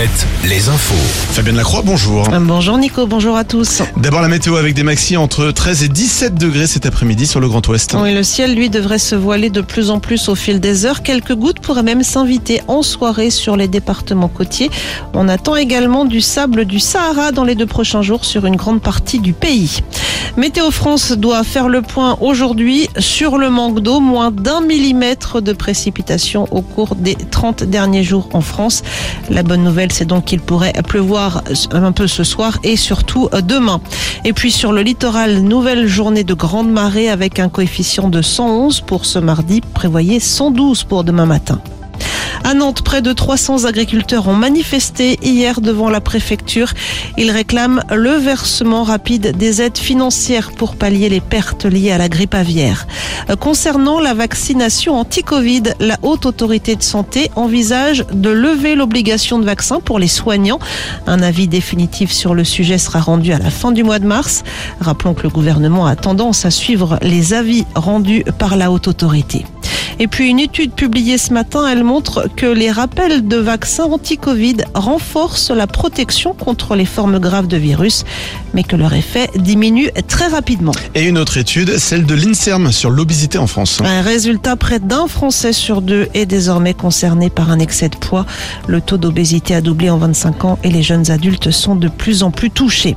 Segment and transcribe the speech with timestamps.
[0.00, 0.94] Alouette, les infos.
[1.34, 2.26] Fabienne Lacroix, bonjour.
[2.40, 3.82] Bonjour Nico, bonjour à tous.
[3.98, 7.48] D'abord la météo avec des maxi entre 13 et 17 degrés cet après-midi sur le
[7.48, 7.94] Grand Ouest.
[8.00, 11.02] Oui, le ciel, lui, devrait se voiler de plus en plus au fil des heures.
[11.02, 14.70] Quelques gouttes pourraient même s'inviter en soirée sur les départements côtiers.
[15.12, 18.80] On attend également du sable du Sahara dans les deux prochains jours sur une grande
[18.80, 19.82] partie du pays.
[20.36, 25.52] Météo France doit faire le point aujourd'hui sur le manque d'eau, moins d'un millimètre de
[25.52, 28.82] précipitation au cours des 30 derniers jours en France.
[29.28, 33.80] La bonne nouvelle, c'est donc qu'il pourrait pleuvoir un peu ce soir et surtout demain.
[34.24, 38.80] Et puis sur le littoral, nouvelle journée de grande marée avec un coefficient de 111
[38.82, 41.60] pour ce mardi, prévoyez 112 pour demain matin.
[42.42, 46.72] À Nantes, près de 300 agriculteurs ont manifesté hier devant la préfecture.
[47.16, 52.08] Ils réclament le versement rapide des aides financières pour pallier les pertes liées à la
[52.08, 52.86] grippe aviaire.
[53.38, 59.80] Concernant la vaccination anti-Covid, la haute autorité de santé envisage de lever l'obligation de vaccin
[59.80, 60.58] pour les soignants.
[61.06, 64.42] Un avis définitif sur le sujet sera rendu à la fin du mois de mars.
[64.80, 69.44] Rappelons que le gouvernement a tendance à suivre les avis rendus par la haute autorité.
[70.02, 74.56] Et puis une étude publiée ce matin, elle montre que les rappels de vaccins anti-Covid
[74.72, 78.06] renforcent la protection contre les formes graves de virus,
[78.54, 80.72] mais que leur effet diminue très rapidement.
[80.94, 83.82] Et une autre étude, celle de l'INSERM sur l'obésité en France.
[83.84, 88.24] Un résultat, près d'un Français sur deux est désormais concerné par un excès de poids.
[88.68, 92.22] Le taux d'obésité a doublé en 25 ans et les jeunes adultes sont de plus
[92.22, 92.96] en plus touchés.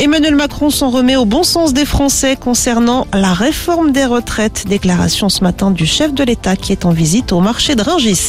[0.00, 4.64] Emmanuel Macron s'en remet au bon sens des Français concernant la réforme des retraites.
[4.68, 8.28] Déclaration ce matin du chef de l'État qui est en visite au marché de Rungis.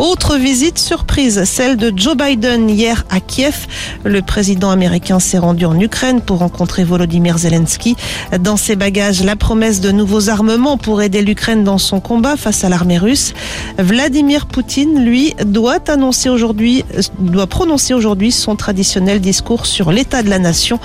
[0.00, 3.66] Autre visite surprise, celle de Joe Biden hier à Kiev.
[4.02, 7.96] Le président américain s'est rendu en Ukraine pour rencontrer Volodymyr Zelensky.
[8.40, 12.64] Dans ses bagages, la promesse de nouveaux armements pour aider l'Ukraine dans son combat face
[12.64, 13.34] à l'armée russe.
[13.76, 16.82] Vladimir Poutine, lui, doit annoncer aujourd'hui,
[17.18, 20.80] doit prononcer aujourd'hui son traditionnel discours sur l'état de la nation,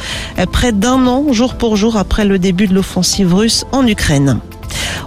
[0.52, 4.42] près d'un an, jour pour jour, après le début de l'offensive russe en Ukraine.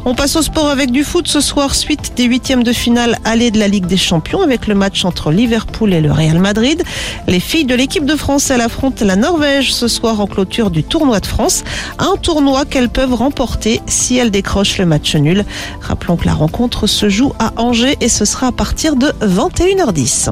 [0.04, 3.50] On passe au sport avec du foot ce soir, suite des huitièmes de finale aller
[3.50, 6.82] de la Ligue des Champions avec le match entre Liverpool et le Real Madrid.
[7.26, 10.84] Les filles de l'équipe de France, elles affrontent la Norvège ce soir en clôture du
[10.84, 11.64] tournoi de France.
[11.98, 15.44] Un tournoi qu'elles peuvent remporter si elles décrochent le match nul.
[15.80, 20.30] Rappelons que la rencontre se joue à Angers et ce sera à partir de 21h10.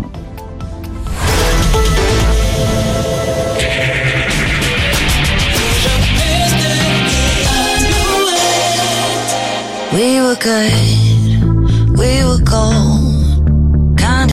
[9.97, 13.06] We were good, we were gold.